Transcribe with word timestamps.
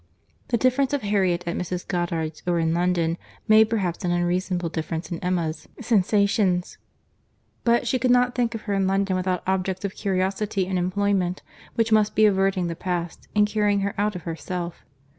The 0.47 0.57
difference 0.57 0.93
of 0.93 1.03
Harriet 1.03 1.43
at 1.45 1.55
Mrs. 1.55 1.87
Goddard's, 1.87 2.41
or 2.47 2.57
in 2.57 2.73
London, 2.73 3.19
made 3.47 3.69
perhaps 3.69 4.03
an 4.03 4.09
unreasonable 4.09 4.69
difference 4.69 5.11
in 5.11 5.19
Emma's 5.19 5.67
sensations; 5.79 6.79
but 7.63 7.87
she 7.87 7.99
could 7.99 8.09
not 8.09 8.33
think 8.33 8.55
of 8.55 8.61
her 8.61 8.73
in 8.73 8.87
London 8.87 9.15
without 9.15 9.43
objects 9.45 9.85
of 9.85 9.93
curiosity 9.93 10.65
and 10.65 10.79
employment, 10.79 11.43
which 11.75 11.91
must 11.91 12.15
be 12.15 12.25
averting 12.25 12.65
the 12.65 12.75
past, 12.75 13.27
and 13.35 13.45
carrying 13.45 13.81
her 13.81 13.93
out 13.95 14.15
of 14.15 14.23
herself. 14.23 14.83